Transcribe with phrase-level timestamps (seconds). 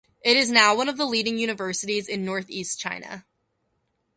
[0.23, 3.23] It is now one of the leading universities in Northeast China.